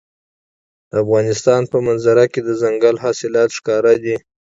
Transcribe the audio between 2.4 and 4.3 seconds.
دځنګل حاصلات ښکاره دي.